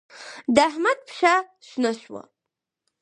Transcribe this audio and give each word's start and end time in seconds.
د 0.55 0.57
احمد 0.69 0.99
پښه 1.07 1.33
شنه 1.67 1.91
شوه. 2.01 2.21